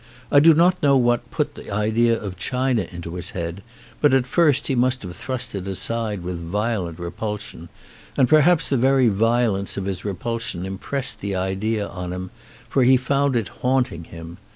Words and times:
I 0.31 0.39
do 0.39 0.55
not 0.55 0.81
know 0.81 0.97
what 0.97 1.29
put 1.29 1.53
the 1.53 1.69
idea 1.69 2.19
of 2.19 2.35
China 2.35 2.87
into 2.91 3.13
his 3.13 3.31
head, 3.37 3.61
but 4.01 4.15
at 4.15 4.25
first 4.25 4.65
he 4.65 4.73
must 4.73 5.03
have 5.03 5.15
thrust 5.15 5.53
it 5.53 5.67
aside 5.67 6.23
with 6.23 6.39
violent 6.43 6.97
repulsion; 6.97 7.69
and 8.17 8.27
perhaps 8.27 8.67
the 8.67 8.77
very 8.77 9.09
violence 9.09 9.77
of 9.77 9.85
his 9.85 10.03
repulsion 10.03 10.65
im 10.65 10.79
pressed 10.79 11.19
the 11.19 11.35
idea 11.35 11.87
on 11.87 12.13
him, 12.13 12.31
for 12.67 12.83
he 12.83 12.97
found 12.97 13.35
it 13.35 13.49
haunting 13.61 14.05
him. 14.05 14.37